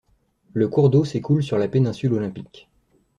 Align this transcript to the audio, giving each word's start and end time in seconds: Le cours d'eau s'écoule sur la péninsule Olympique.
Le 0.53 0.67
cours 0.67 0.89
d'eau 0.89 1.05
s'écoule 1.05 1.43
sur 1.43 1.59
la 1.59 1.67
péninsule 1.67 2.15
Olympique. 2.15 2.67